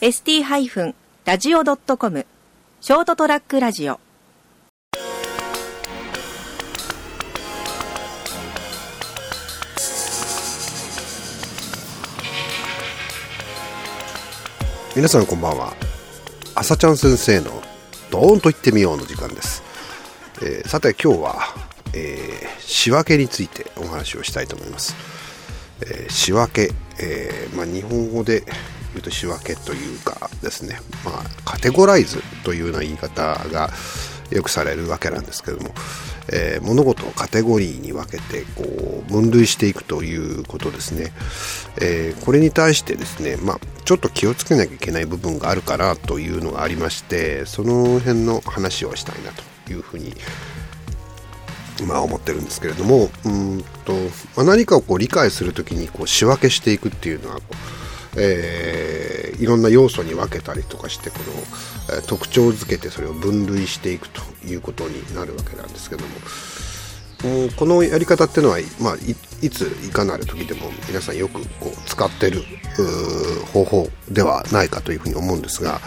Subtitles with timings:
[0.00, 2.26] ST-radio.com
[2.80, 4.00] ショートトラックラジオ。
[14.96, 15.74] 皆さんこんばんは。
[16.54, 17.62] 朝ちゃん先生の
[18.10, 19.62] ドーンと言ってみようの時間です、
[20.42, 21.40] えーさて今日は、
[21.92, 24.96] えー仕分けについてお話をしたいと思います、
[25.82, 28.44] えー仕分け、えーまあ、日本語で
[28.94, 33.70] 言うと仕分けというかですね、まあ、カテゴライズというような言い方が
[34.30, 35.70] よくされるわけなんですけども、
[36.32, 41.12] えー物事をカテゴリーに分けてこう分類していくということですね、
[41.80, 50.14] えーこれに対してですね、まあ、ちょっと気をつけなきゃいけない部分があるからというのがありましてその辺の話をしたいなというふうに
[51.86, 53.10] まあ思ってるんですけれども。
[53.24, 53.94] うんと、
[54.36, 57.54] まあ、何かをこう理解するときにこう仕分けしていくっていうのはこう、
[58.16, 66.08] えーいろんな要素に分けたりとかしてこの、えー特徴づけてそれを分類していくということになるわけなんですけども。
[67.24, 68.94] うんこのやり方っていうのは、まあ、
[69.42, 72.42] いついかなる時でも皆さんよくこう使ってる
[73.52, 75.80] 方法ではないかというふうに思うんですが。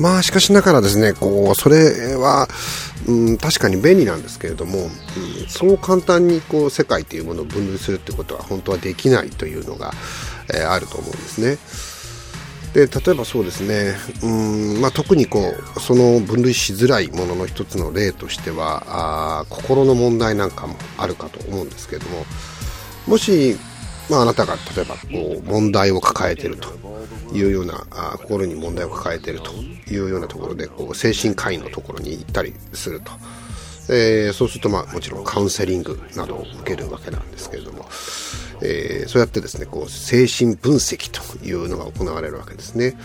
[0.00, 2.48] まあしかしながらですねこうそれは、
[3.08, 4.90] うん、確かに便利なんですけれども、うん、
[5.48, 9.92] そう簡単にこう世界というものを分類するってことは本当はできないというのが、
[10.54, 11.58] えーあると思うんですね。
[12.74, 14.26] で例えばそうですねう
[14.78, 15.40] ん、まあ、特にこ
[15.76, 18.84] うその分類しづらいものの一つの例としては
[19.40, 22.26] あ心の問題なんかもあるかと思うんですけれども
[23.06, 23.56] もし、
[24.10, 26.68] まあ、あなたが例えばこう問題を抱えていると
[27.32, 29.52] いうようなあ心に問題を抱えていると
[29.90, 33.12] いうようなところでこう精神科医のところに行ったりすると。
[33.90, 37.88] えーそうすると、まあ、もちろんカウンセリングなどを受けるわけなんですけれども、
[38.62, 42.96] えーそうやってですねこう精神分析というのが行われるわけですね。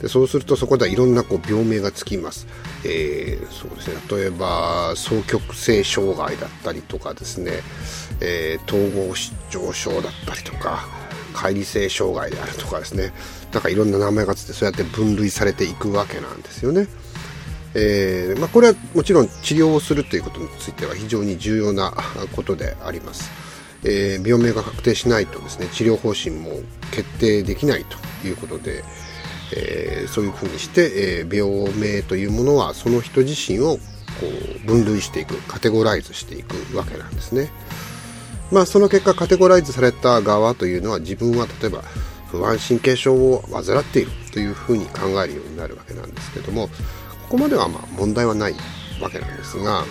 [0.00, 2.46] でそうするとそこではいろんなこう病名がつきます、
[2.84, 3.96] えーそうですね。
[4.10, 7.62] 例えば双極性障害だったりとかですね、
[8.20, 10.86] えー統合失調症だったりとか
[11.32, 13.12] 乖離性障害であるとかですね。
[13.52, 16.88] なんかいろんな名前がついてそうやって分類されていくわけなんですよね。
[17.78, 21.92] えーまあ、これはもちろん治療をするということについては非常に重要な
[22.34, 23.30] ことであります、
[23.84, 26.60] えー病名が確定しないとですね治療方針も
[26.90, 28.82] 決定できないということで、
[29.54, 33.80] えーそういうふうにして、えー病名というものはその人自身をこ
[34.64, 37.50] う分類していくカテゴライズしていくわけなんですね。
[38.50, 41.82] まあその結果カテゴライズされた側というのは自分は例えば
[42.30, 46.68] 不安神経症を患っているというふうに考えるようになるわけなんですけども
[47.28, 48.54] ここまではま問題はない
[49.00, 49.84] わけなんですが、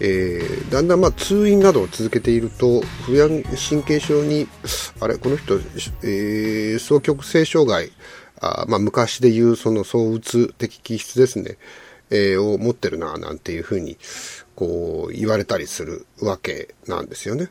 [0.00, 4.48] えーだんだんま通院などを続けていると不安神経症に
[5.00, 5.54] あれこの人、
[6.02, 7.92] えー双極性障害
[8.40, 11.56] あまあ、昔でいうその躁うつ的気質ですね、
[12.10, 13.96] えーを持ってるななんていうふうに
[14.54, 17.48] こう言われたりするわけなんですよね。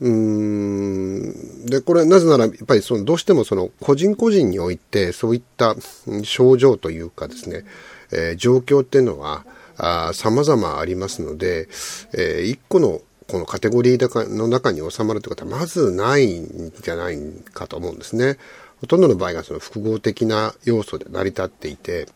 [0.00, 5.76] うーんで、これなぜなら、やっぱりそのどうしてもその個人個人においてそういった
[6.24, 7.64] 症状というかですね、
[8.12, 9.44] えー状況っていうのは
[9.76, 11.68] あー様々ありますので、
[12.12, 17.18] えー一個のこのカテゴリーの中に収まるということはまずないんじゃない
[17.54, 18.36] かと思うんですね。
[18.80, 22.08] ほとんどの場合がその複合的な要素で成り立っていて、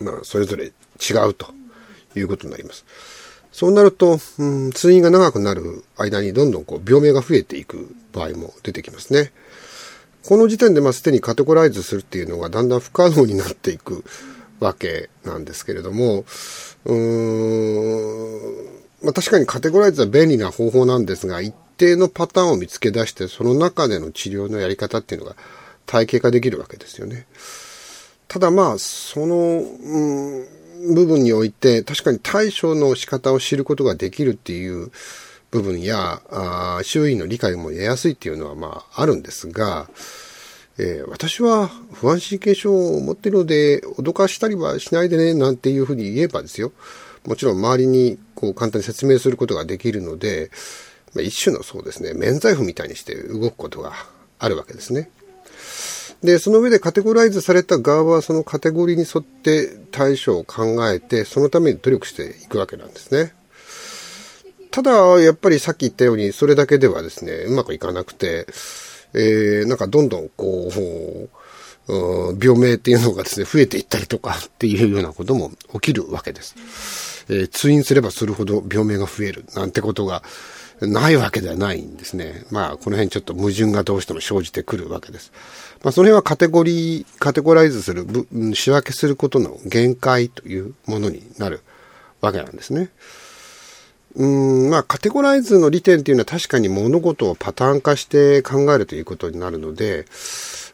[0.00, 1.46] まあ、それぞれ違うと
[2.14, 2.84] いうことになります。
[3.52, 9.32] そうなると、うん、通院が長くなる間にどんどんこう病名が増えていく場合も出てきますね。
[10.24, 14.04] この時点でまあすでにカテゴライズするっていうのがだんだん不可能になっていく
[14.62, 16.24] わけなんですけれども、
[16.84, 16.94] うー
[19.02, 25.36] ん、まあ確かにカテゴライズは便利な方法なんですが、一定のパターンを見つけ出して、その中での治療のやり方っていうのが
[25.86, 27.26] 体系化できるわけですよね。
[28.28, 34.90] ただまあ、その、うん、部分において、確かに対処の仕方を知ることができるっていう
[35.50, 39.88] 部分や、あ周囲の理解も得やすいっていうのはまああるんですが、
[40.78, 46.72] えー私は不安神経症を持っているので、脅かしたりはしないでね、なんていうふうに言えばですよ。
[47.26, 50.50] もちろん周りにこう簡単に説明することができるので、
[51.14, 53.92] まあ、一種のそうですね、免罪符みたいにして動くことが
[54.38, 55.10] あるわけですね。
[56.22, 63.34] で、その上でカテゴライズされた側はそのカテゴリーに沿って対処を考えて、そのために努力していくわけなんですね。
[64.70, 64.90] ただ、
[65.20, 68.46] やっぱりさっき言ったように、それだけではですね、うまくいかなくて、
[69.14, 71.28] えー、なんかどんどんこう、
[72.40, 77.26] 病名っていうのがですね、増えていったりとかっていうようなことも起きるわけです。
[77.28, 80.22] えー通院すればするほど病名が増えるなんてことが、
[80.86, 82.44] ないわけではないんですね。
[82.50, 85.32] まあ、この辺ちょっと矛盾がどうしても生じてくるわけです。
[85.82, 88.06] まあ、その辺はカテゴリー、カテゴライズする、
[88.54, 91.60] 仕分けすることの限界というものになる
[92.20, 92.90] わけなんですね。
[94.14, 100.04] うん、まあ、カテゴライズの利点っていうのは確かに物事をパターン化して考えるということになるので、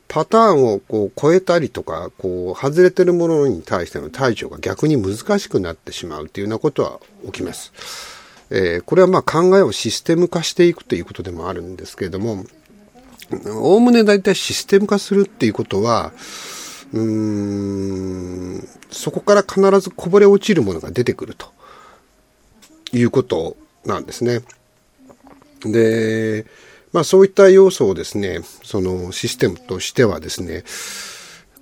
[0.08, 7.72] パターンをこう超えたりとか、こう、外れてるものに対しての対処が逆に難しくなってしまうというようなことは起きます。
[8.50, 12.44] えー、これはまあ考えをシステム化していくということでもあるんですけれども、
[13.46, 16.12] おおむね大体システム化するっていうことは、
[16.94, 21.52] うん、そこから必ずこぼれ落ちるものが出てくると
[22.92, 24.42] いうことなんですね。
[25.60, 26.46] で、
[26.92, 30.64] まあそういった要素をですね、そのシステムとしてはですね、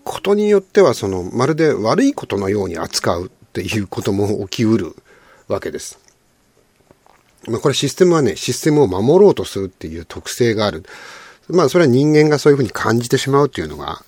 [0.05, 4.95] ことによってはそのまるで悪いことのように扱うっていうことも起きうる
[5.49, 5.99] わけです。
[7.49, 10.85] まあこれシステムはね、システムを守ろうとするっていう特性がある。
[11.49, 14.03] まあそれは人間がそういうふうに感じてしまうっていうのが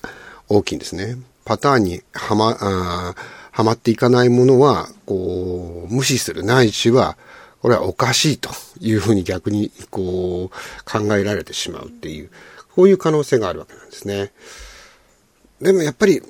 [0.47, 1.17] 大きいんですね。
[1.45, 3.15] パターンにはま、あ
[3.59, 7.17] はまっていかないものは、こう、無視するないしは、
[7.61, 12.29] これはおかしいというふうに逆にこう考えられてしまうっていう、
[12.73, 14.31] こういう可能性があるわけなんですね。
[15.59, 16.21] でもやっぱり、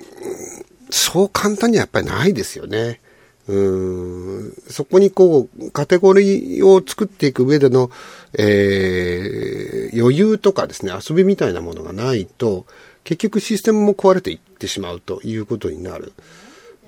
[0.89, 2.99] そう簡単にはやっぱりないですよね。
[3.47, 7.91] うんそこにこう、カテゴリーを作っていく上での、
[8.39, 12.65] えー、余裕とかですね、遊びみたいなものがないと、
[13.03, 16.13] 結局システムも壊れていってしまうということになる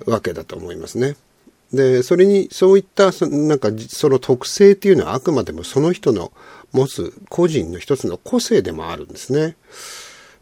[0.06, 1.16] わけだと思いますね。
[1.72, 6.32] で、それに、そういった、なんか、その特性っていうのはあくまでもその人の
[6.72, 9.56] 持つ個人の一つの個性でもあるんですね。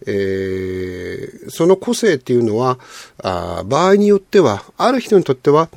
[0.07, 2.79] えー、その個性っていうのは
[3.23, 5.69] あ、場合によっては、ある人にとっては、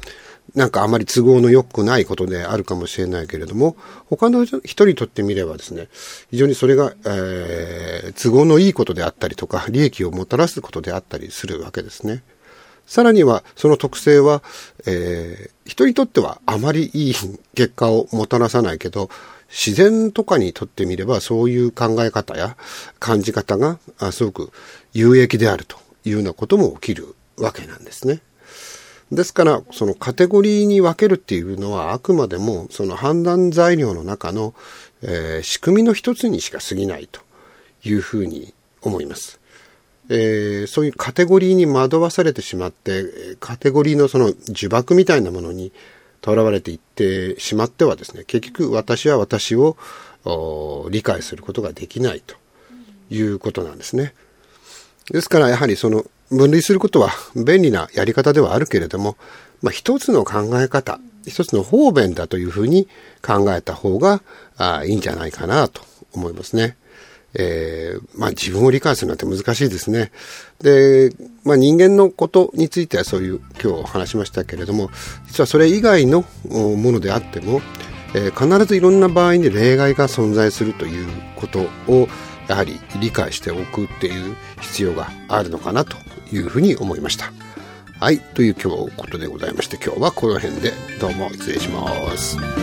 [0.55, 3.75] なんかあまり都合の良くないことであるかもしれないけれども、
[4.09, 5.87] 他の人にとってみればですね、
[6.29, 12.23] 非常にそれが、えー、都合のいいことであったりとか、利益をもたらすことであったりするわけですね。
[12.85, 14.43] さらには、その特性は、
[14.85, 17.15] えー、人にとってはあまりいい
[17.55, 19.09] 結果をもたらさないけど、
[19.49, 22.57] 自然とかにとってみれば、そういう考え方や
[22.99, 23.79] 感じ方が、
[24.11, 24.51] すごく
[24.93, 28.21] 有益であるというようなことも起きるわけなんですね。
[29.11, 34.55] ですから、そのカテゴリーに分けるっていうのは、あくまでも、その判断材料の中の、
[35.03, 37.21] えー、仕組みの一つにしか過ぎないと
[37.83, 39.39] いうふうに思います。
[40.15, 43.03] えー、そういうカテゴリーに惑わされてしまって、
[43.39, 45.71] カテゴリーのその呪縛みたいなものに
[46.23, 49.75] 囚われていってしまってはですね、結局私は私を
[50.91, 52.35] 理解することができないと
[53.09, 54.13] いうことなんですね。
[55.09, 59.17] ですからやはりその分類することは便利なやり方ではあるけれども、
[59.63, 62.87] まあ、一つの考え方、一つの方便だというふうに
[63.23, 64.21] 考えた方が
[64.57, 65.81] あいいんじゃないかなと
[66.13, 66.77] 思いますね。
[67.35, 70.11] えー、まあ自分を理解するなんて難しいですね。
[70.61, 71.11] で、
[71.43, 74.89] まあ人間のことについてはそういう今日話しましたけれども、
[75.27, 77.61] 実はそれ以外のものであっても、
[78.15, 82.07] えー、必ずいろんな場合に例外が存在するということを
[82.47, 85.97] やはり理解しておくっていう必要があるのかなと
[86.31, 87.31] いうふうに思いました。
[87.99, 92.62] はい、という今日ことでございまして今日はこの辺でどうも失礼します。